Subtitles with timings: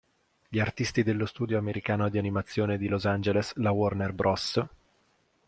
[0.49, 4.59] Gli artisti dello studio americano di animazione di Los Angeles, la Warner Bros.